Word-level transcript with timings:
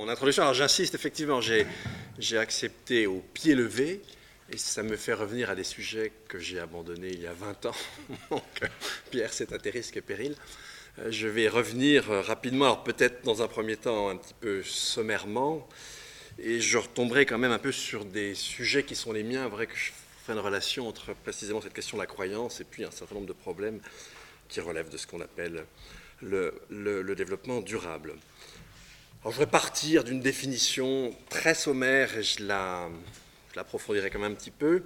mon 0.00 0.08
introduction. 0.08 0.42
Alors 0.42 0.54
j'insiste, 0.54 0.94
effectivement, 0.94 1.40
j'ai 1.42 2.38
accepté 2.38 3.06
au 3.06 3.22
pied 3.34 3.54
levé, 3.54 4.00
et 4.50 4.56
ça 4.56 4.82
me 4.82 4.96
fait 4.96 5.12
revenir 5.12 5.50
à 5.50 5.54
des 5.54 5.64
sujets 5.64 6.10
que 6.26 6.38
j'ai 6.38 6.58
abandonnés 6.58 7.10
il 7.12 7.20
y 7.20 7.26
a 7.26 7.34
20 7.34 7.66
ans. 7.66 7.74
Donc, 8.30 8.42
Pierre, 9.10 9.32
c'est 9.32 9.52
à 9.52 9.58
tes 9.58 9.68
risques 9.68 9.98
et 9.98 10.00
périls. 10.00 10.36
Euh, 10.98 11.10
je 11.10 11.28
vais 11.28 11.48
revenir 11.48 12.10
euh, 12.10 12.22
rapidement, 12.22 12.64
alors 12.64 12.82
peut-être 12.82 13.22
dans 13.24 13.42
un 13.42 13.48
premier 13.48 13.76
temps 13.76 14.08
un 14.08 14.16
petit 14.16 14.34
peu 14.40 14.62
sommairement, 14.62 15.68
et 16.38 16.60
je 16.60 16.78
retomberai 16.78 17.26
quand 17.26 17.38
même 17.38 17.52
un 17.52 17.58
peu 17.58 17.70
sur 17.70 18.06
des 18.06 18.34
sujets 18.34 18.84
qui 18.84 18.96
sont 18.96 19.12
les 19.12 19.22
miens, 19.22 19.48
vrai 19.48 19.66
que 19.66 19.76
je 19.76 19.92
ferai 20.24 20.32
une 20.32 20.44
relation 20.44 20.88
entre 20.88 21.12
précisément 21.12 21.60
cette 21.60 21.74
question 21.74 21.98
de 21.98 22.02
la 22.02 22.06
croyance 22.06 22.62
et 22.62 22.64
puis 22.64 22.84
un 22.84 22.90
certain 22.90 23.16
nombre 23.16 23.26
de 23.28 23.34
problèmes 23.34 23.80
qui 24.48 24.60
relèvent 24.60 24.88
de 24.88 24.96
ce 24.96 25.06
qu'on 25.06 25.20
appelle 25.20 25.66
le, 26.22 26.54
le, 26.70 27.14
développement 27.14 27.60
durable. 27.60 28.14
Alors, 29.22 29.32
je 29.32 29.36
voudrais 29.36 29.50
partir 29.50 30.02
d'une 30.02 30.20
définition 30.20 31.14
très 31.28 31.54
sommaire 31.54 32.16
et 32.16 32.22
je 32.22 32.42
la, 32.42 32.88
l'approfondirai 33.54 34.08
quand 34.08 34.18
même 34.18 34.32
un 34.32 34.34
petit 34.34 34.50
peu 34.50 34.82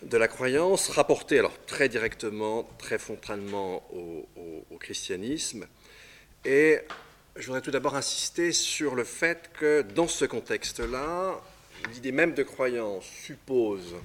de 0.00 0.16
la 0.16 0.28
croyance 0.28 0.90
rapportée 0.90 1.40
alors 1.40 1.58
très 1.66 1.88
directement, 1.88 2.68
très 2.78 2.98
frontalement 2.98 3.82
au, 3.92 4.28
au, 4.70 4.76
christianisme. 4.76 5.66
Et 6.44 6.78
je 7.34 7.46
voudrais 7.46 7.62
tout 7.62 7.72
d'abord 7.72 7.96
insister 7.96 8.52
sur 8.52 8.94
le 8.94 9.02
fait 9.02 9.50
que 9.58 9.82
dans 9.82 10.06
ce 10.06 10.24
contexte-là, 10.24 11.40
l'idée 11.92 12.12
même 12.12 12.34
de 12.34 12.44
croyance 12.44 13.06
suppose 13.24 13.96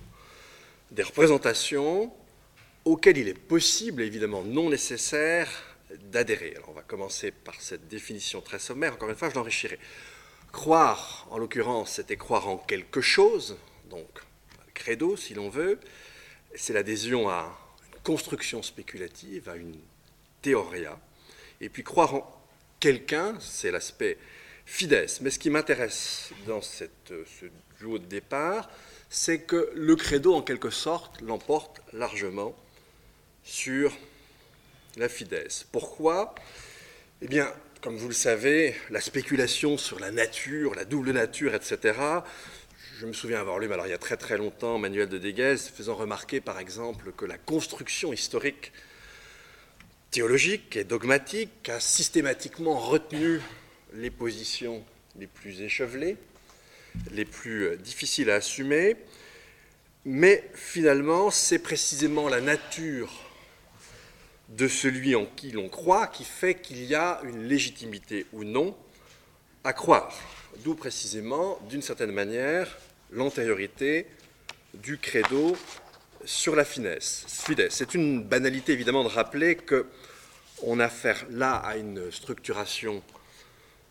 des 0.90 1.04
représentations 1.04 2.12
auxquelles 2.85 3.20
il 3.20 3.27
est 3.27 3.38
possible, 3.38 4.01
évidemment 4.01 4.41
non 4.43 4.71
nécessaire, 4.71 5.77
d'adhérer. 5.96 6.54
Alors 6.55 6.70
on 6.70 6.73
va 6.73 6.82
commencer 6.82 7.32
par 7.32 7.59
cette 7.62 7.88
définition 7.88 8.41
très 8.41 8.59
sommaire, 8.59 8.94
encore 8.94 9.09
une 9.09 9.16
fois 9.16 9.30
je 9.30 9.36
l'enrichirai. 9.36 9.80
Croire, 10.52 11.27
en 11.30 11.38
l'occurrence, 11.38 11.94
c'était 11.94 12.18
croire 12.18 12.48
en 12.48 12.58
quelque 12.58 13.02
chose, 13.02 13.58
donc 13.90 14.07
credo 14.74 15.18
si 15.18 15.34
l'on 15.34 15.49
veut, 15.49 15.79
c'est 16.55 16.74
l'adhésion 16.74 17.29
à 17.29 17.57
une 17.94 17.99
construction 18.02 18.63
spéculative, 18.63 19.49
à 19.49 19.55
une 19.55 19.77
théoria, 20.41 20.99
et 21.62 21.70
puis 21.70 21.84
croire 21.84 22.16
en 22.16 22.44
quelqu'un, 22.79 23.35
c'est 23.40 23.72
l'aspect 23.72 24.18
fides. 24.66 25.07
Mais 25.22 25.29
ce 25.29 25.40
qui 25.40 25.49
m'intéresse 25.49 26.32
dans 26.46 26.62
ce 26.62 26.85
duo 27.79 27.98
de 27.98 28.05
départ, 28.05 28.70
c'est 29.10 29.41
que 29.41 29.72
le 29.74 29.96
credo, 29.96 30.34
en 30.34 30.41
quelque 30.41 30.70
sorte, 30.70 31.22
l'emporte 31.22 31.82
largement 31.94 32.55
sur 33.44 33.94
la 34.96 35.10
fidèse. 35.10 35.66
Pourquoi? 35.71 36.34
Eh 37.21 37.27
bien, 37.27 37.52
comme 37.82 37.98
vous 37.98 38.07
le 38.07 38.13
savez, 38.13 38.76
la 38.90 39.02
spéculation 39.02 39.77
sur 39.77 39.99
la 39.99 40.12
nature, 40.12 40.76
la 40.76 40.85
double 40.85 41.12
nature, 41.12 41.54
etc., 41.54 41.94
je 42.99 43.05
me 43.05 43.13
souviens 43.13 43.40
avoir 43.40 43.60
lu, 43.60 43.71
alors 43.71 43.85
il 43.85 43.91
y 43.91 43.94
a 43.94 43.99
très 43.99 44.18
très 44.18 44.38
longtemps, 44.38 44.79
Manuel 44.79 45.07
de 45.07 45.20
Deguez, 45.20 45.57
faisant 45.57 45.94
remarquer 45.94 46.41
par 46.41 46.60
exemple 46.60 47.12
que 47.16 47.26
la 47.26 47.38
construction 47.38 48.12
historique 48.12 48.71
théologique 50.10 50.76
et 50.76 50.84
dogmatique 50.84 51.70
a 51.70 51.79
systématiquement 51.79 52.76
retenu 52.79 53.40
les 53.94 54.10
positions 54.10 54.84
les 55.20 55.27
plus 55.27 55.62
échevelées, 55.62 56.18
les 57.12 57.26
plus 57.26 57.77
difficiles 57.77 58.32
à 58.32 58.35
assumer, 58.35 58.96
mais 60.05 60.49
finalement 60.55 61.29
c'est 61.29 61.60
précisément 61.60 62.29
la 62.29 62.41
nature 62.41 63.26
de 64.50 64.67
celui 64.67 65.16
en 65.16 65.25
qui 65.25 65.51
l'on 65.51 65.69
croit 65.69 66.07
qui 66.07 66.23
fait 66.23 66.56
qu'il 66.56 66.84
y 66.85 66.95
a 66.95 67.19
une 67.23 67.44
légitimité 67.44 68.25
ou 68.34 68.44
non 68.44 68.75
à 69.63 69.73
croire. 69.73 70.17
D'où 70.63 70.75
précisément, 70.75 71.59
d'une 71.69 71.81
certaine 71.81 72.12
manière, 72.12 72.78
l'antériorité 73.12 74.07
du 74.73 74.97
credo 74.97 75.56
sur 76.25 76.56
la 76.56 76.66
finesse. 76.66 77.25
C'est 77.69 77.94
une 77.94 78.23
banalité 78.23 78.73
évidemment 78.73 79.03
de 79.03 79.09
rappeler 79.09 79.57
qu'on 79.57 80.79
a 80.79 80.85
affaire 80.85 81.25
là 81.29 81.55
à 81.55 81.77
une 81.77 82.11
structuration 82.11 83.01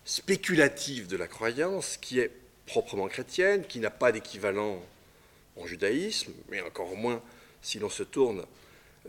spéculative 0.05 1.07
de 1.07 1.17
la 1.17 1.27
croyance 1.27 1.97
qui 1.97 2.21
est 2.21 2.31
proprement 2.67 3.09
chrétienne, 3.09 3.65
qui 3.67 3.79
n'a 3.79 3.91
pas 3.91 4.13
d'équivalent 4.13 4.83
en 5.57 5.67
judaïsme, 5.67 6.33
mais 6.51 6.61
encore 6.61 6.97
moins 6.97 7.23
si 7.63 7.79
l'on 7.79 7.91
se 7.91 8.03
tourne 8.03 8.45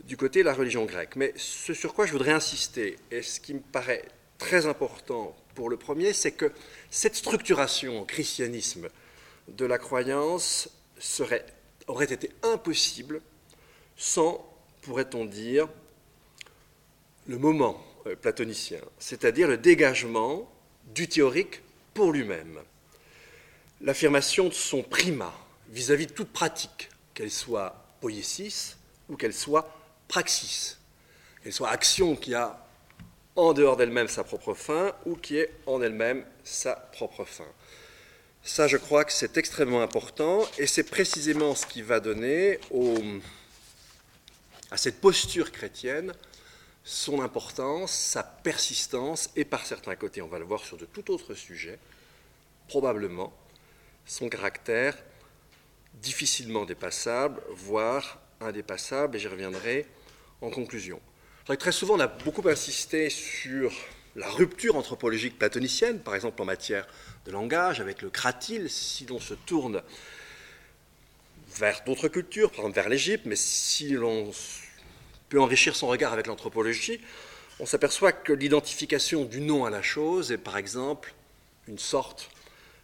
du 0.04 0.18
côté 0.18 0.40
de 0.40 0.46
la 0.46 0.54
religion 0.54 0.86
grecque. 0.86 1.16
Mais 1.16 1.34
ce 1.36 1.74
sur 1.74 1.94
quoi 1.94 2.06
je 2.06 2.12
voudrais 2.12 2.32
insister, 2.32 2.98
et 3.12 3.22
ce 3.22 3.40
qui 3.40 3.54
me 3.54 3.60
paraît 3.60 4.06
très 4.38 4.66
important 4.66 5.36
pour 5.56 5.70
le 5.70 5.78
premier, 5.78 6.14
c'est 6.14 6.32
que 6.32 6.52
cette 6.90 7.16
structuration 7.16 8.02
au 8.02 8.06
christianisme 8.06 8.90
de 9.48 9.66
la 9.66 9.78
croyance 9.78 10.70
serait, 11.00 11.46
aurait 11.88 12.12
été 12.14 12.32
impossible 12.44 13.22
sans, 13.96 14.46
pourrait-on 14.82 15.26
dire, 15.26 15.68
le 17.28 17.38
moment 17.38 17.84
euh, 18.06 18.16
platonicien, 18.16 18.80
c'est-à-dire 19.00 19.48
le 19.48 19.58
dégagement 19.58 20.50
du 20.94 21.08
théorique 21.08 21.62
pour 21.94 22.12
lui-même, 22.12 22.60
l'affirmation 23.82 24.48
de 24.48 24.54
son 24.54 24.84
primat 24.84 25.34
vis-à-vis 25.70 26.08
de 26.08 26.14
toute 26.14 26.32
pratique, 26.32 26.90
qu'elle 27.14 27.32
soit 27.32 27.84
poiesis 28.00 28.78
ou 29.10 29.16
qu'elle 29.16 29.34
soit 29.34 29.74
praxis, 30.08 30.78
qu'elle 31.44 31.54
soit 31.54 31.70
action 31.70 32.16
qui 32.16 32.34
a 32.34 32.64
en 33.36 33.54
dehors 33.54 33.78
d'elle-même 33.78 34.08
sa 34.08 34.24
propre 34.24 34.54
fin 34.54 34.94
ou 35.06 35.16
qui 35.16 35.38
est 35.38 35.54
en 35.66 35.82
elle-même 35.82 36.26
sa 36.44 36.76
propre 36.76 37.24
fin. 37.24 37.48
Ça, 38.44 38.68
je 38.68 38.78
crois 38.78 39.06
que 39.06 39.12
c'est 39.12 39.38
extrêmement 39.38 39.82
important 39.82 40.48
et 40.58 40.68
c'est 40.68 40.84
précisément 40.84 41.54
ce 41.54 41.66
qui 41.66 41.82
va 41.82 42.00
donner 42.00 42.60
à 44.72 44.78
cette 44.78 45.02
posture 45.02 45.52
chrétienne 45.52 46.14
son 46.84 47.22
importance, 47.22 47.92
sa 47.92 48.24
persistance 48.24 49.30
et 49.36 49.44
par 49.44 49.66
certains 49.66 49.96
côtés, 49.96 50.22
on 50.22 50.28
va 50.28 50.40
le 50.40 50.46
voir 50.46 50.64
sur 50.64 50.78
de 50.78 50.86
tout 50.86 51.12
autre 51.12 51.34
sujet, 51.34 51.78
probablement 52.70 53.34
son 54.06 54.30
caractère 54.30 54.98
difficilement 55.96 56.66
dépassable, 56.66 57.42
voire 57.50 58.20
indépassable, 58.42 59.16
et 59.16 59.20
j'y 59.20 59.28
reviendrai 59.28 59.86
en 60.42 60.50
conclusion. 60.50 61.00
Très 61.60 61.72
souvent, 61.72 61.96
on 61.96 62.00
a 62.00 62.08
beaucoup 62.08 62.48
insisté 62.50 63.10
sur 63.10 63.72
la 64.16 64.30
rupture 64.30 64.76
anthropologique 64.76 65.38
platonicienne, 65.38 66.00
par 66.00 66.16
exemple 66.16 66.42
en 66.42 66.46
matière 66.46 66.88
de 67.26 67.32
langage, 67.32 67.80
avec 67.80 68.02
le 68.02 68.10
kratil, 68.10 68.70
si 68.70 69.06
l'on 69.06 69.20
se 69.20 69.34
tourne 69.34 69.82
vers 71.56 71.84
d'autres 71.86 72.08
cultures, 72.08 72.50
par 72.50 72.60
exemple 72.60 72.76
vers 72.76 72.90
l'Égypte, 72.90 73.26
mais 73.26 73.36
si 73.36 73.90
l'on 73.90 74.32
peut 75.30 75.40
enrichir 75.40 75.76
son 75.76 75.88
regard 75.88 76.14
avec 76.14 76.28
l'anthropologie, 76.28 77.00
on 77.60 77.66
s'aperçoit 77.66 78.12
que 78.12 78.34
l'identification 78.34 79.26
du 79.26 79.42
nom 79.42 79.66
à 79.66 79.70
la 79.70 79.82
chose 79.82 80.32
est 80.32 80.38
par 80.38 80.58
exemple 80.58 81.14
une 81.68 81.80
sorte 81.80 82.30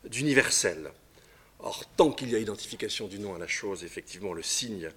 d'universel. 0.06 0.92
Or, 1.60 1.86
tant 1.96 2.12
qu'il 2.12 2.30
y 2.30 2.36
a 2.36 2.40
identification 2.40 3.08
du 3.08 3.20
nom 3.20 3.36
à 3.36 3.40
la 3.40 3.48
chose, 3.48 3.84
effectivement, 3.84 4.34
le 4.34 4.44
signe 4.44 4.90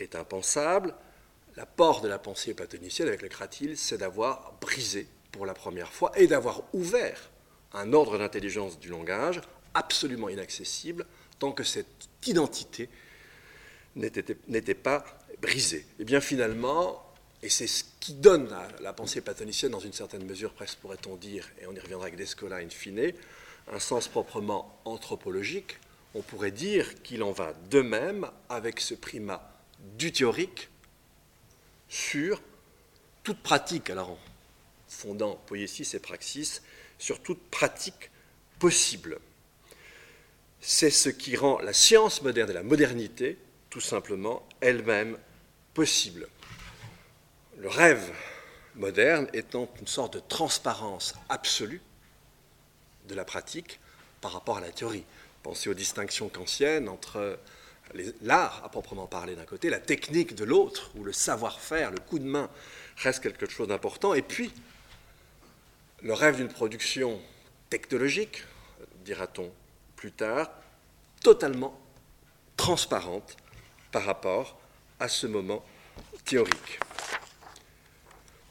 est 0.00 0.14
impensable. 0.14 0.94
L'apport 1.56 2.00
de 2.00 2.08
la 2.08 2.18
pensée 2.18 2.54
platonicienne 2.54 3.08
avec 3.08 3.22
le 3.22 3.28
kratil, 3.28 3.76
c'est 3.76 3.98
d'avoir 3.98 4.54
brisé 4.60 5.06
pour 5.32 5.46
la 5.46 5.54
première 5.54 5.92
fois 5.92 6.12
et 6.16 6.26
d'avoir 6.26 6.62
ouvert 6.72 7.30
un 7.72 7.92
ordre 7.92 8.18
d'intelligence 8.18 8.78
du 8.78 8.88
langage 8.88 9.40
absolument 9.74 10.28
inaccessible 10.28 11.06
tant 11.38 11.52
que 11.52 11.64
cette 11.64 12.08
identité 12.26 12.88
n'était 13.96 14.74
pas 14.74 15.04
brisée. 15.40 15.78
Et 15.78 15.86
eh 16.00 16.04
bien 16.04 16.20
finalement, 16.20 17.04
et 17.42 17.48
c'est 17.48 17.66
ce 17.66 17.84
qui 18.00 18.14
donne 18.14 18.50
à 18.52 18.68
la 18.80 18.92
pensée 18.92 19.20
platonicienne, 19.20 19.72
dans 19.72 19.80
une 19.80 19.92
certaine 19.92 20.24
mesure, 20.24 20.52
presque 20.52 20.78
pourrait-on 20.78 21.16
dire, 21.16 21.48
et 21.60 21.66
on 21.66 21.72
y 21.72 21.80
reviendra 21.80 22.06
avec 22.06 22.16
Descola 22.16 22.56
in 22.56 22.70
fine, 22.70 23.12
un 23.72 23.78
sens 23.78 24.08
proprement 24.08 24.80
anthropologique, 24.84 25.78
on 26.14 26.22
pourrait 26.22 26.52
dire 26.52 27.02
qu'il 27.02 27.22
en 27.22 27.32
va 27.32 27.54
de 27.70 27.80
même 27.80 28.30
avec 28.48 28.80
ce 28.80 28.94
primat 28.94 29.53
du 29.98 30.12
théorique 30.12 30.68
sur 31.88 32.42
toute 33.22 33.42
pratique, 33.42 33.90
alors 33.90 34.10
en 34.10 34.18
fondant 34.88 35.36
poiesis 35.46 35.94
et 35.94 36.00
praxis, 36.00 36.62
sur 36.98 37.22
toute 37.22 37.42
pratique 37.50 38.10
possible. 38.58 39.18
C'est 40.60 40.90
ce 40.90 41.08
qui 41.08 41.36
rend 41.36 41.58
la 41.58 41.72
science 41.72 42.22
moderne 42.22 42.50
et 42.50 42.54
la 42.54 42.62
modernité, 42.62 43.38
tout 43.70 43.80
simplement, 43.80 44.46
elle-même 44.60 45.18
possible. 45.74 46.28
Le 47.58 47.68
rêve 47.68 48.10
moderne 48.74 49.28
étant 49.32 49.68
une 49.80 49.86
sorte 49.86 50.14
de 50.14 50.20
transparence 50.20 51.14
absolue 51.28 51.82
de 53.08 53.14
la 53.14 53.24
pratique 53.24 53.78
par 54.20 54.32
rapport 54.32 54.58
à 54.58 54.60
la 54.60 54.70
théorie. 54.70 55.04
Pensez 55.42 55.68
aux 55.68 55.74
distinctions 55.74 56.28
kantiennes 56.28 56.88
entre 56.88 57.38
l'art 58.22 58.62
à 58.64 58.68
proprement 58.68 59.06
parler 59.06 59.36
d'un 59.36 59.44
côté, 59.44 59.70
la 59.70 59.78
technique 59.78 60.34
de 60.34 60.44
l'autre, 60.44 60.90
où 60.96 61.04
le 61.04 61.12
savoir-faire, 61.12 61.90
le 61.90 61.98
coup 61.98 62.18
de 62.18 62.24
main 62.24 62.50
reste 62.96 63.22
quelque 63.22 63.48
chose 63.48 63.68
d'important, 63.68 64.14
et 64.14 64.22
puis 64.22 64.52
le 66.02 66.12
rêve 66.12 66.36
d'une 66.36 66.48
production 66.48 67.20
technologique, 67.70 68.44
dira-t-on 69.04 69.50
plus 69.96 70.12
tard, 70.12 70.50
totalement 71.22 71.78
transparente 72.56 73.36
par 73.90 74.04
rapport 74.04 74.58
à 75.00 75.08
ce 75.08 75.26
moment 75.26 75.64
théorique. 76.24 76.78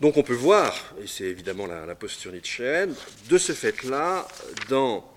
Donc 0.02 0.18
on 0.18 0.24
peut 0.24 0.34
voir, 0.34 0.76
et 1.02 1.08
c'est 1.08 1.24
évidemment 1.24 1.66
la, 1.66 1.96
posture 1.96 2.32
nietzschéenne, 2.32 2.94
de 3.30 3.38
ce 3.38 3.54
fait-là, 3.54 4.28
dans 4.68 5.10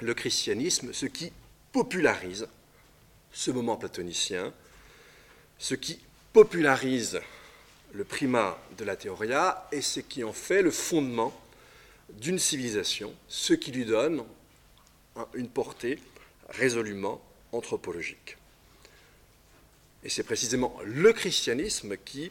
le 0.00 0.14
christianisme, 0.14 0.92
ce 0.92 1.06
qui 1.06 1.32
popularise 1.72 2.48
ce 3.32 3.50
moment 3.50 3.76
platonicien, 3.76 4.52
ce 5.58 5.74
qui 5.74 6.00
popularise 6.32 7.20
le 7.92 8.04
primat 8.04 8.58
de 8.76 8.84
la 8.84 8.96
théoria 8.96 9.68
et 9.72 9.80
ce 9.80 10.00
qui 10.00 10.24
en 10.24 10.32
fait 10.32 10.62
le 10.62 10.70
fondement 10.70 11.38
d'une 12.10 12.38
civilisation, 12.38 13.14
ce 13.28 13.54
qui 13.54 13.72
lui 13.72 13.84
donne 13.84 14.24
une 15.34 15.48
portée 15.48 15.98
résolument 16.48 17.20
anthropologique. 17.52 18.36
Et 20.04 20.08
c'est 20.08 20.22
précisément 20.22 20.78
le 20.84 21.12
christianisme 21.12 21.96
qui, 21.96 22.30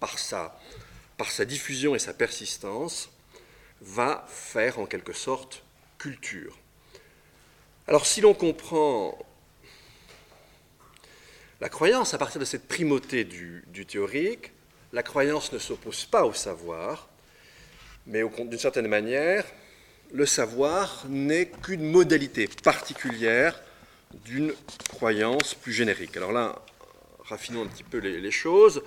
par 0.00 0.18
sa, 0.18 0.58
par 1.16 1.30
sa 1.30 1.44
diffusion 1.44 1.94
et 1.94 1.98
sa 1.98 2.12
persistance, 2.12 3.10
va 3.80 4.26
faire 4.28 4.78
en 4.78 4.86
quelque 4.86 5.12
sorte 5.12 5.62
culture. 5.98 6.58
Alors 7.86 8.06
si 8.06 8.20
l'on 8.20 8.34
comprend 8.34 9.18
la 11.60 11.68
croyance 11.68 12.14
à 12.14 12.18
partir 12.18 12.40
de 12.40 12.44
cette 12.44 12.68
primauté 12.68 13.24
du, 13.24 13.86
théorique, 13.86 14.52
la 14.92 15.02
croyance 15.02 15.52
ne 15.52 15.58
s'oppose 15.58 16.04
pas 16.04 16.24
au 16.24 16.32
savoir, 16.32 17.08
mais 18.06 18.22
d'une 18.22 18.58
certaine 18.58 18.86
manière, 18.86 19.44
le 20.12 20.24
savoir 20.24 21.04
n'est 21.08 21.46
qu'une 21.46 21.90
modalité 21.90 22.48
particulière 22.62 23.60
d'une 24.24 24.54
croyance 24.88 25.54
plus 25.54 25.72
générique. 25.72 26.16
Alors 26.16 26.32
là, 26.32 26.62
raffinons 27.24 27.62
un 27.62 27.66
petit 27.66 27.82
peu 27.82 27.98
les, 27.98 28.30
choses. 28.30 28.82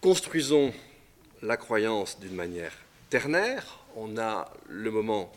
Construisons 0.00 0.72
la 1.42 1.56
croyance 1.56 2.20
d'une 2.20 2.34
manière 2.34 2.72
ternaire. 3.10 3.78
On 3.96 4.18
a 4.18 4.52
le 4.68 4.90
moment 4.90 5.32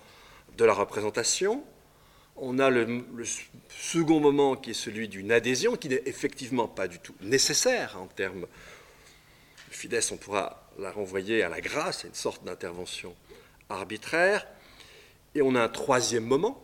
de 0.58 0.66
la 0.66 0.74
représentation. 0.74 1.64
On 2.40 2.60
a 2.60 2.70
le, 2.70 3.04
second 3.70 4.20
moment 4.20 4.56
qui 4.56 4.72
est 4.72 4.76
celui 4.76 5.08
d'une 5.08 5.32
adhésion, 5.32 5.76
qui 5.76 5.90
n'est 5.90 6.04
effectivement 6.06 6.68
pas 6.68 6.88
du 6.88 7.00
tout 7.00 7.16
nécessaire 7.22 8.00
en 8.00 8.06
termes 8.06 8.42
de 8.42 8.48
fidesz. 9.72 10.12
On 10.12 10.18
pourra 10.18 10.70
la 10.78 10.92
renvoyer 10.92 11.42
à 11.42 11.50
la 11.50 11.62
grâce, 11.62 12.06
à 12.06 12.08
une 12.08 12.14
sorte 12.14 12.44
d'intervention 12.44 13.16
arbitraire. 13.70 14.48
Et 15.34 15.42
on 15.42 15.56
a 15.56 15.64
un 15.64 15.70
troisième 15.70 16.26
moment, 16.26 16.64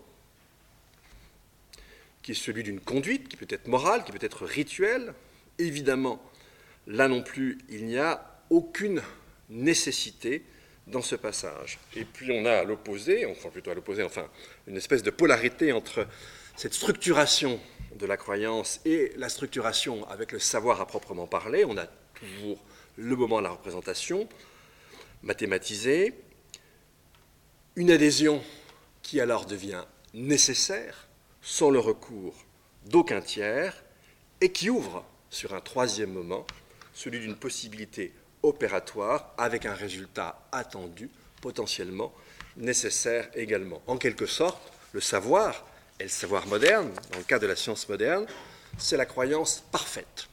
qui 2.22 2.32
est 2.32 2.36
celui 2.36 2.64
d'une 2.64 2.80
conduite, 2.80 3.28
qui 3.28 3.36
peut 3.36 3.48
être 3.50 3.68
morale, 3.68 4.04
qui 4.04 4.12
peut 4.12 4.26
être 4.26 4.46
rituelle. 4.46 5.14
Évidemment, 5.58 6.22
là 6.86 7.08
non 7.08 7.24
plus, 7.24 7.58
il 7.70 7.86
n'y 7.86 7.98
a 7.98 8.40
aucune 8.52 9.02
nécessité 9.50 10.44
dans 10.88 11.02
ce 11.02 11.16
passage. 11.16 11.80
Et 11.96 12.06
puis 12.06 12.32
on 12.32 12.46
a 12.46 12.52
à 12.52 12.64
l'opposé, 12.64 13.26
enfin 13.26 13.50
plutôt 13.50 13.72
à 13.72 13.74
l'opposé, 13.74 14.04
enfin 14.04 14.28
une 14.68 14.78
espèce 14.78 15.04
de 15.04 15.12
polarité 15.12 15.72
entre 15.72 16.08
cette 16.56 16.74
structuration 16.74 17.60
de 17.96 18.06
la 18.06 18.18
croyance 18.18 18.82
et 18.86 19.14
la 19.18 19.30
structuration 19.30 20.08
avec 20.10 20.32
le 20.32 20.40
savoir 20.40 20.82
à 20.82 20.88
proprement 20.88 21.28
parler. 21.28 21.66
On 21.66 21.78
a 21.78 21.88
toujours 22.16 22.64
le 22.98 23.16
moment 23.16 23.40
de 23.40 23.44
la 23.44 23.52
représentation, 23.52 24.28
mathématisé, 25.22 26.14
une 27.76 27.92
adhésion 27.92 28.44
qui 29.02 29.20
alors 29.20 29.46
devient 29.46 29.84
nécessaire, 30.14 31.08
sans 31.42 31.70
le 31.70 31.80
recours 31.80 32.46
d'aucun 32.86 33.22
tiers, 33.22 33.84
et 34.42 34.52
qui 34.52 34.70
ouvre 34.70 35.06
sur 35.30 35.54
un 35.56 35.62
troisième 35.62 36.12
moment, 36.12 36.46
celui 36.94 37.20
d'une 37.20 37.36
possibilité 37.36 38.14
opératoire 38.44 39.34
avec 39.38 39.66
un 39.66 39.74
résultat 39.74 40.40
attendu, 40.52 41.10
potentiellement 41.42 42.14
nécessaire 42.58 43.30
également. 43.34 43.82
En 43.88 43.98
quelque 43.98 44.26
sorte, 44.26 44.62
le 44.92 45.02
savoir, 45.02 45.66
et 46.00 46.04
le 46.04 46.10
savoir 46.10 46.46
moderne, 46.48 46.92
dans 47.12 47.18
le 47.18 47.24
cas 47.24 47.40
de 47.40 47.48
la 47.48 47.56
science 47.56 47.88
moderne, 47.90 48.28
c'est 48.78 48.98
la 48.98 49.06
croyance 49.06 49.64
parfaite. 49.72 50.28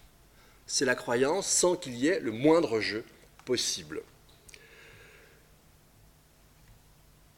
C'est 0.67 0.85
la 0.85 0.95
croyance 0.95 1.47
sans 1.47 1.77
qu'il 1.77 1.95
y 1.97 2.09
ait 2.09 2.21
le 2.21 2.33
moindre 2.33 2.81
jeu 2.81 3.05
possible. 3.45 4.03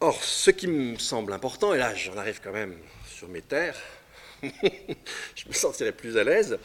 Or, 0.00 0.22
ce 0.22 0.50
qui 0.50 0.66
me 0.66 0.98
semble 0.98 1.32
important, 1.32 1.74
et 1.74 1.78
là 1.78 1.94
j'en 1.94 2.16
arrive 2.16 2.40
quand 2.42 2.52
même 2.52 2.76
sur 3.06 3.28
mes 3.28 3.42
terres, 3.42 3.80
je 4.42 5.48
me 5.48 5.52
sentirais 5.52 5.92
plus 5.92 6.18
à 6.18 6.24
l'aise, 6.24 6.58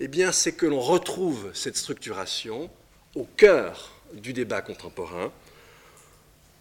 eh 0.00 0.08
bien 0.08 0.32
c'est 0.32 0.52
que 0.52 0.64
l'on 0.64 0.80
retrouve 0.80 1.50
cette 1.52 1.76
structuration 1.76 2.70
au 3.18 3.26
cœur 3.36 3.90
du 4.12 4.32
débat 4.32 4.62
contemporain 4.62 5.32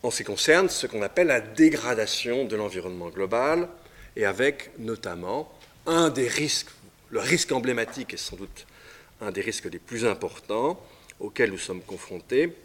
en 0.02 0.12
ce 0.12 0.18
qui 0.18 0.24
concerne 0.24 0.70
ce 0.70 0.88
qu'on 0.88 1.02
appelle 1.02 1.28
la 1.28 1.42
dégradation 1.42 2.46
de 2.46 2.56
l'environnement 2.56 3.10
global, 3.10 3.68
et 4.16 4.26
avec 4.26 4.72
notamment 4.80 5.52
un 5.86 6.10
des 6.10 6.28
risques, 6.28 6.70
le 7.12 7.20
risque 7.20 7.52
emblématique 7.52 8.14
et 8.14 8.18
sans 8.18 8.36
doute 8.36 8.66
un 9.22 9.32
des 9.32 9.42
risques 9.42 9.66
les 9.66 9.80
plus 9.80 10.06
importants 10.06 10.80
auxquels 11.20 11.52
nous 11.52 11.58
sommes 11.58 11.82
confrontés, 11.82 12.56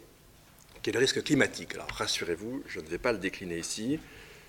qui 0.81 0.89
est 0.89 0.93
le 0.93 0.99
risque 0.99 1.23
climatique. 1.23 1.75
Alors 1.75 1.89
rassurez-vous, 1.91 2.63
je 2.67 2.79
ne 2.79 2.87
vais 2.87 2.97
pas 2.97 3.11
le 3.11 3.19
décliner 3.19 3.57
ici, 3.57 3.99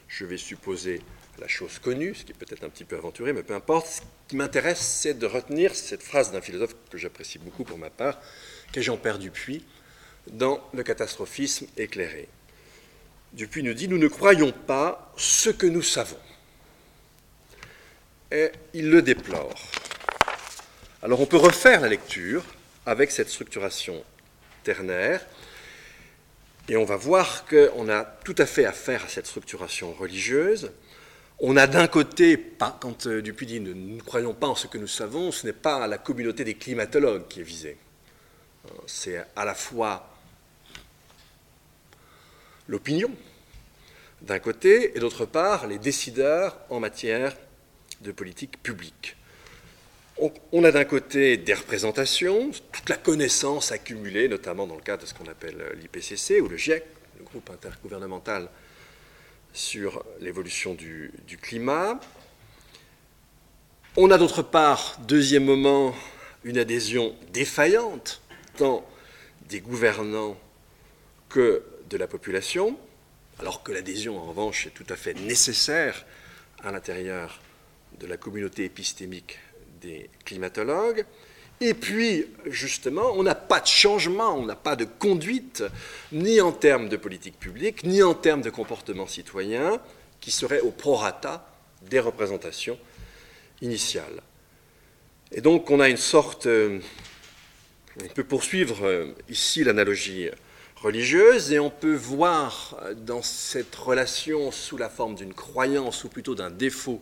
je 0.09 0.25
vais 0.25 0.39
supposer 0.39 1.01
la 1.39 1.49
chose 1.49 1.79
connue, 1.79 2.15
ce 2.15 2.25
qui 2.25 2.33
est 2.33 2.35
peut-être 2.35 2.65
un 2.65 2.69
petit 2.69 2.85
peu 2.85 2.97
aventuré, 2.97 3.33
mais 3.33 3.43
peu 3.43 3.55
importe. 3.55 3.87
Ce 3.87 4.01
qui 4.29 4.37
m'intéresse, 4.37 4.81
c'est 4.81 5.15
de 5.15 5.27
retenir 5.27 5.75
cette 5.75 6.03
phrase 6.03 6.33
d'un 6.33 6.41
philosophe 6.41 6.75
que 6.91 6.99
j'apprécie 6.99 7.39
beaucoup 7.39 7.65
pour 7.65 7.79
ma 7.79 7.91
part, 7.91 8.19
qui 8.73 8.79
est 8.79 8.83
Jean-Père 8.83 9.19
Dupuis, 9.19 9.65
dans 10.29 10.67
Le 10.73 10.83
catastrophisme 10.83 11.67
éclairé. 11.77 12.29
Dupuis 13.33 13.63
nous 13.63 13.75
dit 13.75 13.89
Nous 13.89 13.99
ne 13.99 14.09
croyons 14.09 14.53
pas 14.53 15.13
ce 15.17 15.51
que 15.51 15.67
nous 15.67 15.83
savons. 15.83 16.19
Et 18.33 18.51
il 18.73 18.91
le 18.91 19.03
déplore. 19.03 19.55
Alors 21.03 21.21
on 21.21 21.27
peut 21.27 21.37
refaire 21.37 21.83
la 21.83 21.89
lecture 21.89 22.43
avec 22.87 23.11
cette 23.11 23.29
structuration 23.29 24.03
ternaire 24.63 25.25
et 26.69 26.77
on 26.77 26.85
va 26.85 26.97
voir 26.97 27.45
qu'on 27.47 27.89
a 27.91 28.05
tout 28.05 28.35
à 28.39 28.47
fait 28.47 28.65
affaire 28.65 29.05
à 29.05 29.09
cette 29.09 29.27
structuration 29.27 29.93
religieuse. 29.93 30.73
On 31.41 31.57
a 31.57 31.67
d'un 31.67 31.89
côté, 31.89 32.53
quand 32.81 33.07
euh, 33.07 33.21
Dupuis 33.21 33.47
dit 33.47 33.61
nous 33.61 33.75
ne 33.75 34.01
croyons 34.01 34.35
pas 34.35 34.47
en 34.47 34.55
ce 34.55 34.67
que 34.69 34.79
nous 34.79 34.87
savons, 34.87 35.33
ce 35.33 35.47
n'est 35.47 35.53
pas 35.53 35.87
la 35.89 35.99
communauté 35.99 36.45
des 36.45 36.55
climatologues 36.55 37.27
qui 37.29 37.41
est 37.41 37.45
visée. 37.45 37.77
Euh, 38.67 38.71
c'est 38.87 39.25
à 39.35 39.45
la 39.45 39.55
fois 39.55 40.09
l'opinion, 42.69 43.11
d'un 44.23 44.39
côté, 44.39 44.97
et 44.97 45.01
d'autre 45.01 45.27
part, 45.27 45.67
les 45.67 45.79
décideurs 45.79 46.59
en 46.71 46.81
matière 46.81 47.37
de 48.01 48.13
politique 48.13 48.63
publique. 48.63 49.17
On 50.53 50.63
a 50.63 50.71
d'un 50.71 50.85
côté 50.85 51.37
des 51.37 51.55
représentations, 51.55 52.53
toute 52.71 52.89
la 52.89 52.97
connaissance 52.97 53.73
accumulée, 53.73 54.29
notamment 54.29 54.69
dans 54.69 54.77
le 54.77 54.81
cadre 54.81 55.03
de 55.03 55.09
ce 55.09 55.15
qu'on 55.15 55.27
appelle 55.27 55.57
l'IPCC 55.81 56.41
ou 56.41 56.49
le 56.49 56.57
GIEC, 56.57 56.85
le 57.19 57.25
groupe 57.25 57.51
intergouvernemental 57.51 58.49
sur 59.55 60.05
l'évolution 60.21 60.75
du, 60.75 61.13
climat. 61.41 61.99
On 63.97 64.11
a 64.11 64.19
d'autre 64.19 64.43
part, 64.43 64.99
deuxième 65.07 65.45
moment, 65.45 65.95
une 66.43 66.59
adhésion 66.59 67.15
défaillante, 67.33 68.21
tant 68.57 68.85
des 69.49 69.61
gouvernants 69.61 70.37
que 71.29 71.63
de 71.89 71.97
la 71.97 72.09
population, 72.09 72.77
alors 73.39 73.63
que 73.63 73.73
l'adhésion, 73.73 74.19
en 74.19 74.25
revanche, 74.25 74.67
est 74.67 74.71
tout 74.71 74.87
à 74.89 74.97
fait 74.97 75.15
nécessaire 75.15 76.05
à 76.63 76.73
l'intérieur 76.73 77.41
de 78.01 78.07
la 78.07 78.17
communauté 78.17 78.65
épistémique 78.65 79.39
des 79.81 80.11
climatologues. 80.25 81.07
Et 81.61 81.75
puis, 81.75 82.27
justement, 82.47 83.13
on 83.15 83.23
n'a 83.23 83.35
pas 83.35 83.61
de 83.61 83.67
changement, 83.67 84.37
on 84.37 84.45
n'a 84.45 84.57
pas 84.57 84.77
de 84.77 84.85
conduite, 84.85 85.63
ni 86.13 86.41
en 86.41 86.53
termes 86.53 86.89
de 86.89 86.97
politique 86.97 87.39
publique, 87.39 87.85
ni 87.85 88.03
en 88.03 88.15
termes 88.15 88.43
de 88.43 88.51
comportement 88.51 89.07
citoyen, 89.07 89.81
qui 90.21 90.31
serait 90.31 90.61
au 90.61 90.71
prorata 90.71 91.49
des 91.83 92.01
représentations 92.01 92.79
initiales. 93.63 94.23
Et 95.33 95.41
donc, 95.41 95.71
on 95.71 95.81
a 95.81 95.89
une 95.89 95.97
sorte. 95.97 96.47
Euh, 96.47 96.81
on 98.03 98.09
peut 98.09 98.25
poursuivre 98.25 98.85
euh, 98.85 99.15
ici 99.29 99.63
l'analogie 99.63 100.29
religieuse 100.77 101.53
et 101.53 101.59
on 101.59 101.71
peut 101.71 101.95
voir 101.95 102.77
dans 102.97 103.23
cette 103.23 103.75
relation 103.75 104.51
sous 104.51 104.77
la 104.77 104.91
forme 104.91 105.15
d'une 105.15 105.33
croyance 105.33 106.05
ou 106.05 106.09
plutôt 106.09 106.35
d'un 106.35 106.51
défaut 106.51 107.01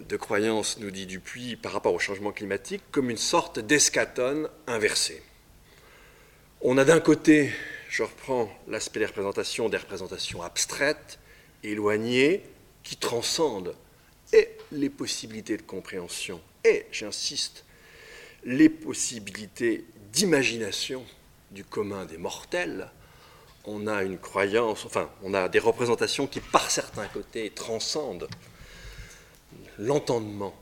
de 0.00 0.16
croyance, 0.16 0.78
nous 0.78 0.90
dit 0.90 1.06
Dupuis, 1.06 1.56
par 1.56 1.72
rapport 1.72 1.94
au 1.94 1.98
changement 1.98 2.32
climatique, 2.32 2.82
comme 2.90 3.10
une 3.10 3.16
sorte 3.16 3.58
d'escatone 3.58 4.48
inversée. 4.66 5.22
On 6.60 6.78
a 6.78 6.84
d'un 6.84 7.00
côté, 7.00 7.52
je 7.88 8.02
reprends 8.02 8.50
l'aspect 8.68 9.00
des 9.00 9.06
représentations, 9.06 9.68
des 9.68 9.76
représentations 9.76 10.42
abstraites, 10.42 11.18
éloigné, 11.62 12.42
qui 12.82 12.96
transcende 12.96 13.74
et 14.32 14.48
les 14.72 14.90
possibilités 14.90 15.56
de 15.56 15.62
compréhension 15.62 16.40
et, 16.64 16.86
j'insiste, 16.90 17.64
les 18.44 18.68
possibilités 18.68 19.84
d'imagination 20.12 21.04
du 21.50 21.64
commun 21.64 22.04
des 22.04 22.16
mortels, 22.16 22.90
on 23.64 23.86
a 23.86 24.02
une 24.04 24.18
croyance, 24.18 24.84
enfin, 24.84 25.10
on 25.22 25.34
a 25.34 25.48
des 25.48 25.58
représentations 25.58 26.26
qui, 26.26 26.40
par 26.40 26.70
certains 26.70 27.06
côtés, 27.06 27.50
transcendent 27.50 28.28
l'entendement 29.78 30.54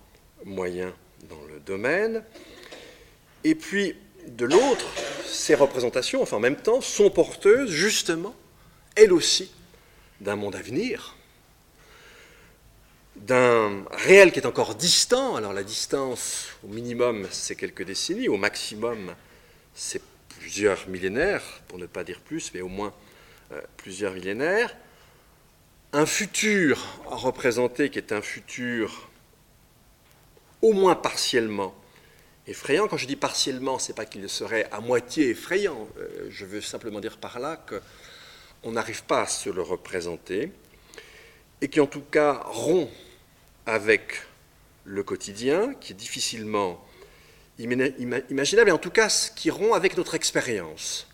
moyen 0.45 0.93
dans 1.29 1.43
le 1.53 1.61
domaine. 1.61 2.23
Et 3.45 3.55
puis, 3.55 3.95
de 4.27 4.47
l'autre, 4.47 4.87
ces 5.27 5.55
représentations, 5.55 6.23
enfin 6.23 6.39
en 6.39 6.41
même 6.41 6.57
temps, 6.57 6.81
sont 6.81 7.11
porteuses, 7.11 7.71
justement, 7.71 8.35
elles 8.97 9.13
aussi, 9.13 9.53
d'un 10.21 10.37
monde 10.37 10.57
à 10.57 10.63
venir, 10.63 11.17
d'un 13.17 13.85
réel 13.91 14.33
qui 14.33 14.41
est 14.41 14.47
encore 14.47 14.75
distant. 14.75 15.37
Alors 15.37 15.53
la 15.53 15.63
distance, 15.63 16.49
au 16.65 16.69
minimum, 16.69 17.27
c'est 17.31 17.57
quelques 17.57 17.85
décennies, 17.85 18.29
au 18.29 18.37
maximum, 18.37 19.15
c'est 19.75 20.03
plusieurs 20.29 20.89
millénaires, 20.89 21.43
pour 21.69 21.79
ne 21.79 21.87
pas 21.87 22.05
dire 22.05 22.21
plus, 22.21 22.53
mais 22.55 22.61
au 22.61 22.69
moins 22.69 22.93
euh, 23.53 23.61
plusieurs 23.77 24.15
millénaires. 24.15 24.75
Un 25.97 26.07
futur 26.07 26.85
représenté 27.07 27.89
qui 27.89 27.99
est 27.99 28.11
un 28.11 28.21
futur 28.21 29.09
au 30.61 30.73
moins 30.73 30.97
partiellement 30.97 31.73
effrayant. 32.49 32.89
Quand 32.89 32.97
je 32.97 33.07
dis 33.07 33.15
partiellement, 33.15 33.79
c'est 33.79 33.93
pas 33.93 34.05
qu'il 34.05 34.29
serait 34.29 34.67
à 34.73 34.81
moitié 34.81 35.31
effrayant. 35.31 35.87
Euh, 36.01 36.27
je 36.31 36.47
veux 36.47 36.61
simplement 36.61 36.99
dire 36.99 37.17
par 37.19 37.39
là 37.39 37.65
qu'on 37.65 38.73
n'arrive 38.73 39.05
pas 39.05 39.23
à 39.23 39.27
se 39.29 39.49
le 39.49 39.63
représenter 39.63 40.51
et 41.61 41.69
qui 41.69 41.79
en 41.79 41.87
tout 41.87 42.03
cas 42.03 42.43
rompt 42.45 42.91
avec 43.65 44.23
le 44.85 45.05
quotidien, 45.05 45.75
qui 45.75 45.93
est 45.93 45.97
difficilement 45.97 46.85
imaginable, 47.61 48.71
et 48.71 48.73
en 48.73 48.79
tout 48.79 48.91
cas 48.91 49.31
qui 49.37 49.49
rompt 49.49 49.77
avec 49.77 49.97
notre 49.97 50.17
expérience. 50.17 51.07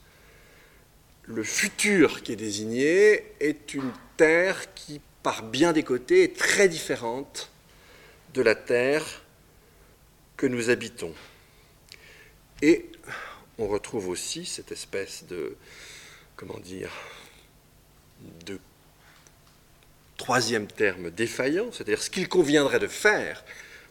Le 1.26 1.42
futur 1.42 2.22
qui 2.22 2.32
est 2.32 2.36
désigné 2.36 3.26
est 3.40 3.74
une 3.74 3.92
terre 4.20 4.74
qui, 4.74 5.00
par 5.22 5.42
bien 5.42 5.72
des 5.72 5.82
côtés, 5.82 6.24
est 6.24 6.36
très 6.36 6.68
différente 6.68 7.50
de 8.34 8.42
la 8.42 8.54
terre 8.54 9.22
que 10.36 10.46
nous 10.46 10.68
habitons. 10.68 11.14
Et 12.60 12.84
on 13.56 13.66
retrouve 13.66 14.08
aussi 14.10 14.44
cette 14.44 14.72
espèce 14.72 15.24
de, 15.24 15.56
comment 16.36 16.58
dire, 16.58 16.90
de 18.44 18.58
troisième 20.18 20.66
terme 20.66 21.10
défaillant, 21.10 21.72
c'est-à-dire 21.72 22.02
ce 22.02 22.10
qu'il 22.10 22.28
conviendrait 22.28 22.78
de 22.78 22.88
faire, 22.88 23.42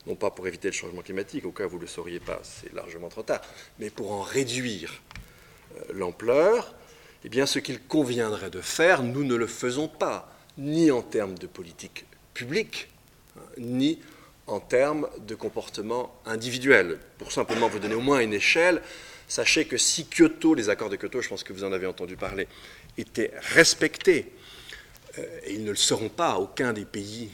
non 0.05 0.13
pas 0.13 0.29
pour 0.29 0.47
éviter 0.47 0.67
le 0.67 0.75
changement 0.75 1.01
climatique, 1.01 1.43
au 1.45 1.51
cas 1.51 1.65
où 1.65 1.69
vous 1.69 1.77
ne 1.77 1.81
le 1.81 1.87
sauriez 1.87 2.19
pas, 2.19 2.39
c'est 2.43 2.71
largement 2.73 3.09
trop 3.09 3.23
tard, 3.23 3.41
mais 3.79 3.89
pour 3.89 4.11
en 4.11 4.21
réduire 4.21 5.01
euh, 5.75 5.85
l'ampleur, 5.91 6.75
eh 7.23 7.29
bien 7.29 7.45
ce 7.45 7.59
qu'il 7.59 7.81
conviendrait 7.81 8.49
de 8.49 8.61
faire, 8.61 9.03
nous 9.03 9.23
ne 9.23 9.35
le 9.35 9.47
faisons 9.47 9.87
pas, 9.87 10.33
ni 10.57 10.91
en 10.91 11.01
termes 11.01 11.37
de 11.37 11.47
politique 11.47 12.05
publique, 12.33 12.89
hein, 13.37 13.41
ni 13.57 13.99
en 14.47 14.59
termes 14.59 15.07
de 15.27 15.35
comportement 15.35 16.15
individuel. 16.25 16.99
Pour 17.17 17.31
simplement 17.31 17.67
vous 17.67 17.79
donner 17.79 17.95
au 17.95 18.01
moins 18.01 18.19
une 18.19 18.33
échelle, 18.33 18.81
sachez 19.27 19.65
que 19.65 19.77
si 19.77 20.05
Kyoto, 20.05 20.53
les 20.53 20.69
accords 20.69 20.89
de 20.89 20.95
Kyoto, 20.95 21.21
je 21.21 21.29
pense 21.29 21.43
que 21.43 21.53
vous 21.53 21.63
en 21.63 21.71
avez 21.71 21.85
entendu 21.85 22.15
parler, 22.15 22.47
étaient 22.97 23.31
respectés, 23.53 24.31
euh, 25.17 25.39
et 25.45 25.53
ils 25.53 25.63
ne 25.63 25.71
le 25.71 25.75
seront 25.75 26.09
pas, 26.09 26.37
aucun 26.37 26.73
des 26.73 26.85
pays 26.85 27.29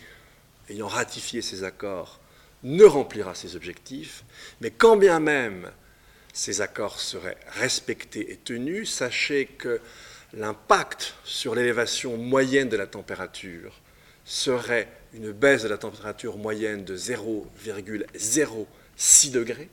ayant 0.69 0.87
ratifié 0.87 1.41
ces 1.41 1.63
accords 1.63 2.19
ne 2.63 2.83
remplira 2.83 3.35
ses 3.35 3.55
objectifs, 3.55 4.23
mais 4.59 4.71
quand 4.71 4.97
bien 4.97 5.19
même 5.19 5.71
ces 6.35 6.59
accords 6.59 6.99
seraient 6.99 7.37
respectés 7.47 8.33
et 8.33 8.35
tenus, 8.35 8.91
sachez 8.91 9.45
que 9.45 9.79
l'impact 10.33 11.15
sur 11.23 11.55
l'élévation 11.55 12.17
moyenne 12.17 12.67
de 12.67 12.75
la 12.75 12.87
température 12.87 13.79
serait 14.25 14.89
une 15.13 15.31
baisse 15.31 15.63
de 15.63 15.69
la 15.69 15.77
température 15.77 16.37
moyenne 16.37 16.83
de 16.83 16.97
0,06 16.97 19.31
degrés 19.31 19.69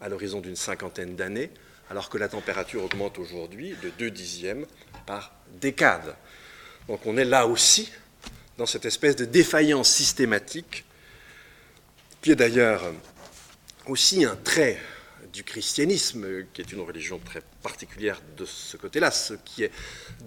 à 0.00 0.08
l'horizon 0.08 0.40
d'une 0.40 0.56
cinquantaine 0.56 1.14
d'années, 1.14 1.50
alors 1.90 2.10
que 2.10 2.18
la 2.18 2.28
température 2.28 2.82
augmente 2.82 3.20
aujourd'hui 3.20 3.76
de 3.80 3.90
2 3.90 4.10
dixièmes 4.10 4.66
par 5.06 5.32
décade. 5.60 6.16
Donc 6.88 7.06
on 7.06 7.16
est 7.16 7.24
là 7.24 7.46
aussi 7.46 7.92
dans 8.56 8.66
cette 8.66 8.84
espèce 8.84 9.14
de 9.14 9.26
défaillance 9.26 9.90
systématique, 9.90 10.84
qui 12.20 12.32
est 12.32 12.36
d'ailleurs 12.36 12.82
aussi 13.88 14.24
un 14.24 14.36
trait 14.36 14.78
du 15.32 15.44
christianisme, 15.44 16.44
qui 16.52 16.62
est 16.62 16.72
une 16.72 16.80
religion 16.80 17.18
très 17.18 17.42
particulière 17.62 18.20
de 18.36 18.44
ce 18.44 18.76
côté-là. 18.76 19.10
Ce 19.10 19.34
qui 19.34 19.64
est 19.64 19.72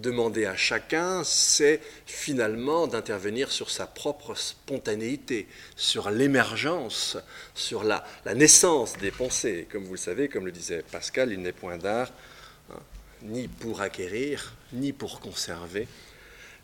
demandé 0.00 0.46
à 0.46 0.56
chacun, 0.56 1.24
c'est 1.24 1.80
finalement 2.06 2.86
d'intervenir 2.86 3.50
sur 3.50 3.70
sa 3.70 3.86
propre 3.86 4.34
spontanéité, 4.34 5.48
sur 5.76 6.10
l'émergence, 6.10 7.16
sur 7.54 7.84
la, 7.84 8.04
naissance 8.34 8.96
des 8.98 9.10
pensées. 9.10 9.66
Comme 9.70 9.84
vous 9.84 9.94
le 9.94 9.98
savez, 9.98 10.28
comme 10.28 10.46
le 10.46 10.52
disait 10.52 10.84
Pascal, 10.90 11.32
il 11.32 11.40
n'est 11.40 11.52
point 11.52 11.78
d'art 11.78 12.12
hein, 12.70 12.80
ni 13.22 13.48
pour 13.48 13.80
acquérir, 13.80 14.54
ni 14.72 14.92
pour 14.92 15.20
conserver, 15.20 15.88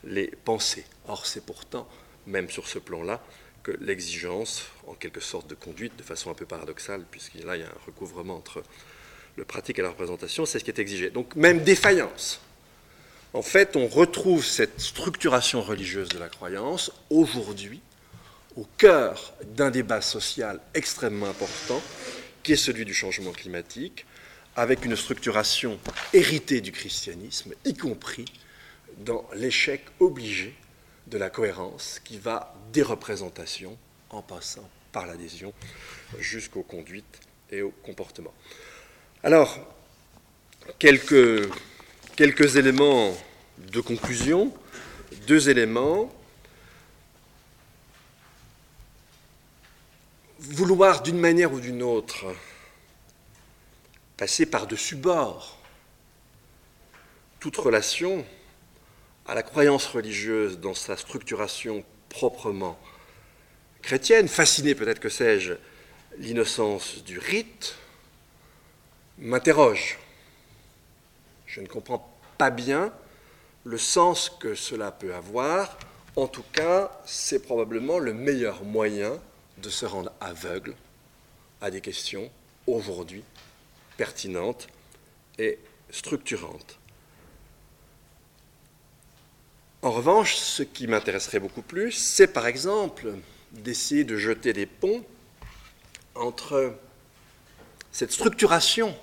les 0.05 0.29
pensées. 0.29 0.85
Or, 1.09 1.27
c'est 1.27 1.45
pourtant, 1.45 1.89
même 2.27 2.51
sur 2.51 2.69
ce 2.69 2.79
plan-là, 2.79 3.21
l'exigence, 3.81 4.67
en 4.87 4.95
quelque 4.95 5.21
sorte, 5.21 5.49
de 5.49 5.55
conduite, 5.55 5.97
de 5.97 6.03
façon 6.03 6.31
un 6.31 6.35
peu 6.35 6.47
paradoxale, 6.47 7.05
puisqu'il 7.11 7.43
y 7.43 7.49
a 7.49 7.53
un 7.53 7.87
recouvrement 7.87 8.37
entre 8.37 8.63
le 9.37 9.45
pratique 9.45 9.79
et 9.79 9.83
la 9.83 9.91
représentation, 9.91 10.47
c'est 10.47 10.59
ce 10.59 10.65
qui 10.65 10.71
est 10.71 10.79
exigé. 10.79 11.11
Donc, 11.11 11.37
même 11.37 11.63
défaillance. 11.63 12.41
En 13.35 13.43
fait, 13.43 13.77
on 13.77 13.87
retrouve 13.87 14.45
cette 14.45 14.81
structuration 14.81 15.63
religieuse 15.63 16.09
de 16.09 16.19
la 16.19 16.29
croyance 16.29 16.91
aujourd'hui 17.11 17.81
au 18.57 18.67
cœur 18.77 19.35
d'un 19.55 19.71
débat 19.71 20.01
social 20.01 20.61
extrêmement 20.75 21.29
important, 21.29 21.81
qui 22.43 22.55
est 22.55 22.57
celui 22.57 22.85
du 22.85 22.95
changement 22.95 23.31
climatique, 23.31 24.07
avec 24.57 24.85
une 24.85 24.97
structuration 24.97 25.79
héritée 26.13 26.61
du 26.61 26.73
christianisme, 26.73 27.55
y 27.65 27.75
compris 27.75 28.25
dans 28.99 29.25
l'échec 29.35 29.85
obligé 30.01 30.55
de 31.09 31.19
la 31.19 31.31
cohérence 31.31 32.01
qui 32.05 32.19
va 32.19 32.55
des 32.73 32.83
représentations 32.83 33.77
en 34.11 34.23
passant 34.23 34.69
par 34.93 35.07
l'adhésion 35.07 35.53
jusqu'aux 36.19 36.63
conduites 36.63 37.21
et 37.51 37.63
au 37.63 37.71
comportement. 37.71 38.33
Alors, 39.23 39.59
quelques, 40.79 41.49
quelques 42.17 42.57
éléments 42.57 43.17
de 43.59 43.81
conclusion, 43.81 44.53
deux 45.27 45.49
éléments. 45.49 46.13
Vouloir 50.39 51.03
d'une 51.03 51.19
manière 51.19 51.53
ou 51.53 51.61
d'une 51.61 51.83
autre 51.83 52.27
passer 54.17 54.47
par-dessus 54.47 54.97
bord 54.97 55.59
toute 57.41 57.57
relation 57.57 58.25
à 59.29 59.35
la 59.35 59.43
croyance 59.43 59.87
religieuse 59.87 60.59
dans 60.59 60.75
sa 60.75 60.97
structuration 60.97 61.85
proprement 62.09 62.79
chrétienne, 63.83 64.27
fasciné 64.27 64.75
peut-être 64.75 65.01
que 65.01 65.11
sais-je 65.11 65.53
l'innocence 66.19 67.05
du 67.05 67.19
rite, 67.19 67.77
m'interroge. 69.19 69.99
Je 71.47 71.61
ne 71.61 71.67
comprends 71.67 72.11
pas 72.39 72.51
bien 72.51 72.93
le 73.65 73.79
sens 73.79 74.31
que 74.31 74.55
cela 74.55 74.91
peut 74.91 75.15
avoir. 75.15 75.79
En 76.17 76.27
tout 76.27 76.45
cas, 76.53 76.91
c'est 77.05 77.41
probablement 77.41 77.99
le 77.99 78.15
meilleur 78.15 78.65
moyen 78.65 79.21
de 79.59 79.69
se 79.69 79.87
rendre 79.87 80.11
aveugle 80.21 80.75
à 81.61 81.71
des 81.71 81.81
questions 81.81 82.31
aujourd'hui 82.67 83.23
pertinentes 83.97 84.69
et 85.39 85.59
structurantes. 85.91 86.79
En 89.83 89.93
revanche, 89.93 90.35
ce 90.37 90.65
qui 90.65 90.89
m'intéresserait 90.89 91.39
beaucoup 91.39 91.63
plus, 91.63 91.93
c'est 91.93 92.27
par 92.27 92.47
exemple 92.47 93.15
d'essayer 93.53 94.05
de 94.05 94.17
jeter 94.17 94.53
des 94.53 94.67
ponts 94.67 95.05
entre 96.17 96.75
cette 97.93 98.11
structuration 98.11 98.97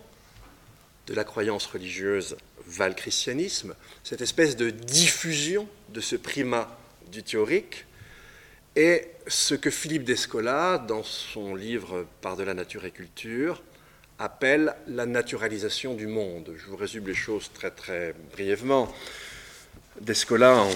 de 1.08 1.14
la 1.14 1.24
croyance 1.24 1.66
religieuse 1.66 2.36
va 2.68 2.90
le 2.90 2.94
christianisme, 2.94 3.74
cette 4.04 4.22
espèce 4.22 4.58
de 4.58 4.70
diffusion 4.70 5.68
de 5.90 6.02
ce 6.02 6.16
primat 6.16 6.78
du 7.12 7.24
théorique, 7.24 7.86
et 8.76 9.08
ce 9.28 9.56
que 9.56 9.70
Philippe 9.70 10.04
Descola, 10.04 10.78
dans 10.78 11.04
son 11.04 11.56
livre 11.56 12.06
Par 12.20 12.36
de 12.36 12.44
la 12.44 12.54
nature 12.54 12.84
et 12.84 12.92
culture, 12.92 13.64
appelle 14.20 14.76
la 14.88 15.06
naturalisation 15.06 15.94
du 15.94 16.08
monde. 16.08 16.54
Je 16.58 16.66
vous 16.66 16.76
résume 16.76 17.08
les 17.08 17.14
choses 17.14 17.50
très 17.54 17.72
très 17.72 18.14
brièvement. 18.34 18.94
Descola, 20.02 20.68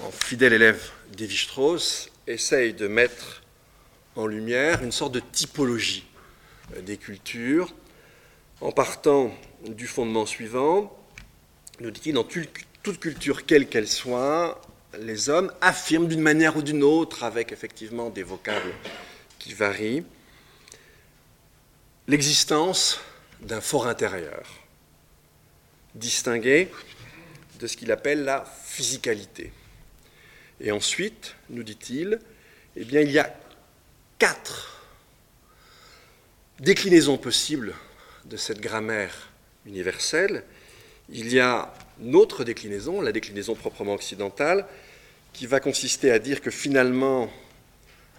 en 0.00 0.10
fidèle 0.12 0.52
élève 0.52 0.90
d'Évi-Strauss, 1.12 2.08
essaye 2.28 2.72
de 2.72 2.86
mettre 2.86 3.42
en 4.14 4.26
lumière 4.26 4.84
une 4.84 4.92
sorte 4.92 5.12
de 5.12 5.20
typologie 5.20 6.06
euh, 6.76 6.80
des 6.80 6.96
cultures, 6.96 7.74
en 8.60 8.70
partant 8.70 9.34
du 9.66 9.88
fondement 9.88 10.24
suivant, 10.24 10.96
nous 11.80 11.90
dit-il, 11.90 12.14
dans 12.14 12.22
toute 12.22 13.00
culture 13.00 13.44
quelle 13.44 13.68
qu'elle 13.68 13.88
soit, 13.88 14.62
les 15.00 15.28
hommes 15.28 15.52
affirment 15.60 16.06
d'une 16.06 16.20
manière 16.20 16.56
ou 16.56 16.62
d'une 16.62 16.84
autre, 16.84 17.24
avec 17.24 17.50
effectivement 17.50 18.08
des 18.08 18.22
vocables 18.22 18.72
qui 19.40 19.52
varient, 19.52 20.04
l'existence 22.06 23.00
d'un 23.40 23.60
fort 23.60 23.88
intérieur, 23.88 24.46
distingué 25.96 26.70
de 27.58 27.66
ce 27.66 27.76
qu'il 27.76 27.92
appelle 27.92 28.24
la 28.24 28.44
physicalité. 28.64 29.52
Et 30.60 30.70
ensuite, 30.72 31.34
nous 31.50 31.62
dit-il, 31.62 32.18
eh 32.76 32.84
bien, 32.84 33.00
il 33.00 33.10
y 33.10 33.18
a 33.18 33.34
quatre 34.18 34.82
déclinaisons 36.60 37.18
possibles 37.18 37.74
de 38.24 38.36
cette 38.36 38.60
grammaire 38.60 39.30
universelle. 39.66 40.44
Il 41.08 41.32
y 41.32 41.40
a 41.40 41.72
une 42.00 42.14
autre 42.16 42.44
déclinaison, 42.44 43.00
la 43.00 43.12
déclinaison 43.12 43.54
proprement 43.54 43.94
occidentale, 43.94 44.66
qui 45.32 45.46
va 45.46 45.60
consister 45.60 46.10
à 46.10 46.18
dire 46.18 46.40
que 46.40 46.50
finalement, 46.50 47.30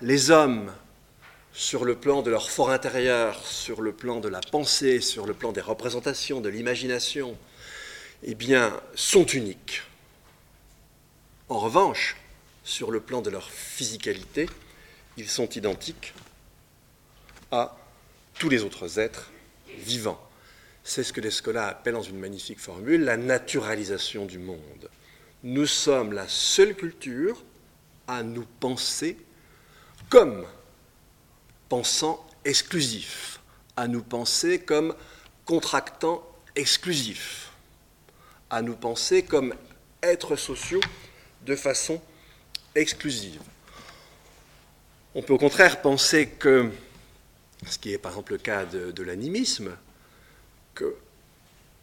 les 0.01 0.31
hommes, 0.31 0.71
sur 1.53 1.85
le 1.85 1.95
plan 1.95 2.21
de 2.21 2.29
leur 2.29 2.51
fort 2.51 2.69
intérieur, 2.69 3.45
sur 3.45 3.81
le 3.81 3.93
plan 3.93 4.19
de 4.19 4.27
la 4.27 4.41
pensée, 4.41 4.99
sur 4.99 5.25
le 5.25 5.33
plan 5.33 5.53
des 5.53 5.61
représentations, 5.61 6.41
de 6.41 6.49
l'imagination, 6.49 7.37
eh 8.27 8.35
bien, 8.35 8.79
sont 8.95 9.25
uniques. 9.25 9.83
En 11.47 11.59
revanche, 11.59 12.15
sur 12.63 12.89
le 12.89 12.99
plan 12.99 13.21
de 13.21 13.29
leur 13.29 13.49
physicalité, 13.51 14.49
ils 15.15 15.29
sont 15.29 15.47
identiques 15.49 16.13
à 17.51 17.77
tous 18.39 18.49
les 18.49 18.63
autres 18.63 18.99
êtres 18.99 19.31
vivants. 19.77 20.19
C'est 20.83 21.03
ce 21.03 21.13
que 21.13 21.21
Descola 21.21 21.67
appelle 21.67 21.93
dans 21.93 22.01
une 22.01 22.19
magnifique 22.19 22.59
formule 22.59 23.03
la 23.03 23.15
naturalisation 23.15 24.25
du 24.25 24.39
monde. 24.39 24.89
Nous 25.43 25.67
sommes 25.67 26.11
la 26.11 26.27
seule 26.27 26.75
culture 26.75 27.43
à 28.07 28.23
nous 28.23 28.45
penser 28.59 29.17
comme 30.09 30.47
pensant 31.69 32.25
exclusif, 32.43 33.39
à 33.77 33.87
nous 33.87 34.01
penser 34.01 34.59
comme 34.59 34.95
contractant 35.45 36.27
exclusif, 36.55 37.51
à 38.55 38.61
nous 38.61 38.77
penser 38.77 39.23
comme 39.23 39.53
êtres 40.01 40.37
sociaux 40.37 40.79
de 41.45 41.57
façon 41.57 42.01
exclusive. 42.73 43.41
On 45.13 45.21
peut 45.21 45.33
au 45.33 45.37
contraire 45.37 45.81
penser 45.81 46.29
que, 46.29 46.71
ce 47.67 47.77
qui 47.77 47.91
est 47.91 47.97
par 47.97 48.13
exemple 48.13 48.31
le 48.31 48.37
cas 48.37 48.63
de, 48.63 49.03
l'animisme, 49.03 49.75
que 50.73 50.95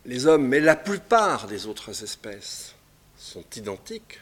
les 0.07 0.27
hommes, 0.27 0.49
mais 0.49 0.61
la 0.61 0.75
plupart 0.75 1.47
des 1.47 1.67
autres 1.67 2.03
espèces, 2.03 2.75
sont 3.19 3.45
identiques 3.55 4.21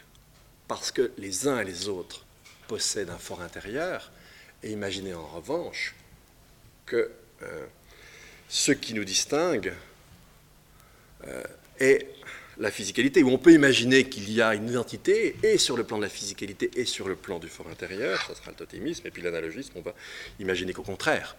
parce 0.67 0.91
que 0.91 1.13
les 1.17 1.47
uns 1.47 1.61
et 1.61 1.63
les 1.63 1.87
autres 1.87 2.25
possèdent 2.67 3.11
un 3.11 3.17
fort 3.17 3.41
intérieur, 3.41 4.11
et 4.61 4.71
imaginez 4.71 5.13
en 5.13 5.25
revanche 5.25 5.95
que 6.85 7.11
euh, 7.43 7.65
ce 8.49 8.73
qui 8.73 8.93
nous 8.93 9.05
distingue 9.05 9.73
euh, 11.25 11.43
est 11.79 12.07
la 12.57 12.71
physicalité, 12.71 13.23
où 13.23 13.29
on 13.29 13.37
peut 13.37 13.53
imaginer 13.53 14.09
qu'il 14.09 14.31
y 14.31 14.41
a 14.41 14.53
une 14.53 14.69
identité, 14.69 15.35
et 15.43 15.57
sur 15.57 15.77
le 15.77 15.83
plan 15.83 15.97
de 15.97 16.03
la 16.03 16.09
physicalité, 16.09 16.69
et 16.75 16.85
sur 16.85 17.07
le 17.07 17.15
plan 17.15 17.39
du 17.39 17.47
fort 17.47 17.67
intérieur, 17.69 18.21
ça 18.27 18.35
sera 18.35 18.51
le 18.51 18.57
totémisme, 18.57 19.07
et 19.07 19.11
puis 19.11 19.21
l'analogisme, 19.21 19.73
on 19.75 19.81
va 19.81 19.93
imaginer 20.39 20.73
qu'au 20.73 20.83
contraire, 20.83 21.35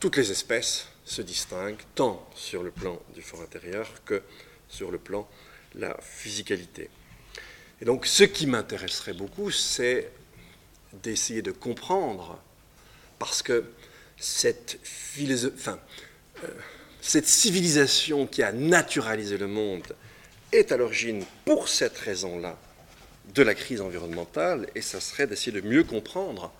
toutes 0.00 0.16
les 0.16 0.30
espèces 0.30 0.88
se 1.04 1.22
distinguent 1.22 1.82
tant 1.94 2.28
sur 2.34 2.62
le 2.62 2.70
plan 2.70 3.00
du 3.14 3.22
fort 3.22 3.42
intérieur 3.42 3.88
que 4.04 4.22
sur 4.68 4.90
le 4.90 4.98
plan 4.98 5.28
de 5.74 5.80
la 5.82 5.96
physicalité. 6.00 6.88
Et 7.80 7.84
donc 7.84 8.06
ce 8.06 8.24
qui 8.24 8.46
m'intéresserait 8.46 9.12
beaucoup, 9.12 9.50
c'est 9.50 10.10
d'essayer 11.02 11.42
de 11.42 11.52
comprendre, 11.52 12.40
parce 13.18 13.42
que 13.42 13.64
cette, 14.16 14.78
enfin, 15.54 15.78
euh, 16.44 16.48
cette 17.00 17.26
civilisation 17.26 18.26
qui 18.26 18.42
a 18.42 18.52
naturalisé 18.52 19.38
le 19.38 19.46
monde 19.46 19.94
est 20.52 20.72
à 20.72 20.76
l'origine, 20.76 21.24
pour 21.44 21.68
cette 21.68 21.96
raison-là, 21.98 22.58
de 23.34 23.42
la 23.42 23.54
crise 23.54 23.80
environnementale, 23.80 24.66
et 24.74 24.82
ça 24.82 25.00
serait 25.00 25.26
d'essayer 25.26 25.52
de 25.52 25.66
mieux 25.66 25.84
comprendre 25.84 26.52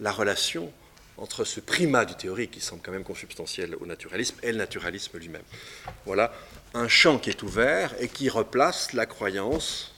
la 0.00 0.12
relation 0.12 0.72
entre 1.18 1.44
ce 1.44 1.60
primat 1.60 2.04
du 2.04 2.14
théorique, 2.14 2.52
qui 2.52 2.60
semble 2.60 2.82
quand 2.82 2.92
même 2.92 3.04
consubstantiel 3.04 3.74
au 3.80 3.86
naturalisme, 3.86 4.36
et 4.42 4.52
le 4.52 4.58
naturalisme 4.58 5.18
lui-même. 5.18 5.42
Voilà 6.04 6.32
un 6.74 6.88
champ 6.88 7.18
qui 7.18 7.30
est 7.30 7.42
ouvert 7.42 7.94
et 8.00 8.08
qui 8.08 8.28
replace 8.28 8.92
la 8.92 9.06
croyance, 9.06 9.94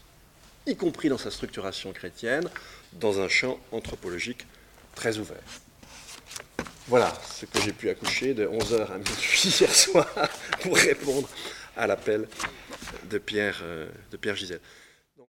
y 0.66 0.76
compris 0.76 1.08
dans 1.08 1.18
sa 1.18 1.30
structuration 1.30 1.92
chrétienne, 1.92 2.48
dans 2.92 3.20
un 3.20 3.28
champ 3.28 3.58
anthropologique 3.72 4.46
très 4.94 5.18
ouvert. 5.18 5.42
Voilà 6.88 7.12
ce 7.30 7.44
que 7.44 7.60
j'ai 7.60 7.72
pu 7.72 7.90
accoucher 7.90 8.32
de 8.32 8.46
11h 8.46 8.90
à 8.90 8.96
minuit 8.96 9.54
hier 9.60 9.74
soir 9.74 10.06
pour 10.62 10.74
répondre 10.74 11.28
à 11.76 11.86
l'appel 11.86 12.26
de 13.10 13.18
Pierre, 13.18 13.60
euh, 13.62 13.86
de 14.10 14.16
Pierre 14.16 14.36
Gisèle. 14.36 14.60